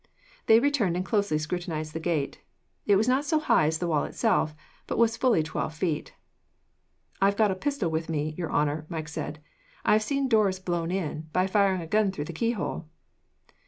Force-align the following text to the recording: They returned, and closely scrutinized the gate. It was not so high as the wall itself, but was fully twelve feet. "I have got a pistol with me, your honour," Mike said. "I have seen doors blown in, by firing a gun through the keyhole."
They 0.47 0.59
returned, 0.59 0.97
and 0.97 1.05
closely 1.05 1.37
scrutinized 1.37 1.93
the 1.93 1.99
gate. 1.99 2.41
It 2.87 2.95
was 2.95 3.07
not 3.07 3.23
so 3.23 3.39
high 3.39 3.67
as 3.67 3.77
the 3.77 3.85
wall 3.87 4.03
itself, 4.05 4.55
but 4.87 4.97
was 4.97 5.15
fully 5.15 5.43
twelve 5.43 5.75
feet. 5.75 6.15
"I 7.21 7.25
have 7.25 7.37
got 7.37 7.51
a 7.51 7.55
pistol 7.55 7.91
with 7.91 8.09
me, 8.09 8.33
your 8.35 8.51
honour," 8.51 8.87
Mike 8.89 9.07
said. 9.09 9.43
"I 9.85 9.93
have 9.93 10.01
seen 10.01 10.27
doors 10.27 10.57
blown 10.57 10.89
in, 10.89 11.29
by 11.33 11.45
firing 11.45 11.81
a 11.81 11.85
gun 11.85 12.11
through 12.11 12.25
the 12.25 12.33
keyhole." 12.33 12.89